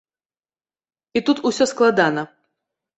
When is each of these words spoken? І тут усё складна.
І 1.17 1.25
тут 1.29 1.37
усё 1.53 1.71
складна. 1.77 2.21